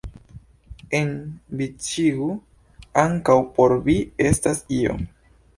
[0.99, 2.31] Enviciĝu,
[3.05, 3.99] ankaŭ por Vi
[4.31, 5.01] estas io.